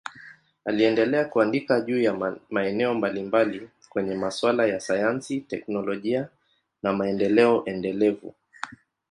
Aliendelea 0.65 1.25
kuandika 1.25 1.81
juu 1.81 2.01
ya 2.01 2.37
maeneo 2.49 2.93
mbalimbali 2.93 3.69
kwenye 3.89 4.15
masuala 4.15 4.65
ya 4.65 4.79
sayansi, 4.79 5.41
teknolojia 5.41 6.29
na 6.83 6.93
maendeleo 6.93 7.63
endelevu. 7.65 8.35